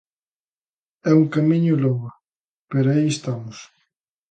É 1.09 1.11
un 1.21 1.25
camiño 1.35 1.75
longo, 1.83 2.11
pero 2.71 2.87
aí 2.89 3.05
estamos. 3.11 3.57